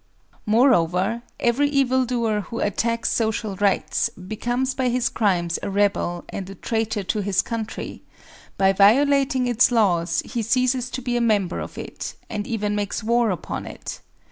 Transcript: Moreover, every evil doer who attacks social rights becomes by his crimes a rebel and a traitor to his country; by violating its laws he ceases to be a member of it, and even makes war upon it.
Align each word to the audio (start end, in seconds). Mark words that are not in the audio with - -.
Moreover, 0.47 1.21
every 1.39 1.69
evil 1.69 2.05
doer 2.05 2.41
who 2.49 2.57
attacks 2.59 3.11
social 3.11 3.55
rights 3.57 4.09
becomes 4.09 4.73
by 4.73 4.89
his 4.89 5.09
crimes 5.09 5.59
a 5.61 5.69
rebel 5.69 6.25
and 6.29 6.49
a 6.49 6.55
traitor 6.55 7.03
to 7.03 7.19
his 7.21 7.43
country; 7.43 8.01
by 8.57 8.73
violating 8.73 9.45
its 9.45 9.69
laws 9.71 10.23
he 10.25 10.41
ceases 10.41 10.89
to 10.89 11.03
be 11.03 11.17
a 11.17 11.21
member 11.21 11.59
of 11.59 11.77
it, 11.77 12.15
and 12.31 12.47
even 12.47 12.73
makes 12.73 13.03
war 13.03 13.29
upon 13.29 13.67
it. 13.67 13.99